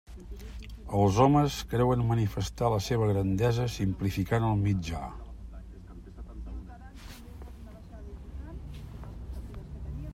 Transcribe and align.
Els 0.99 1.17
homes 1.25 1.57
creuen 1.73 2.05
manifestar 2.11 2.69
la 2.75 2.79
seva 2.85 3.09
grandesa 3.11 3.67
simplificant 3.73 4.47
el 4.47 4.65
mitjà. 4.69 5.03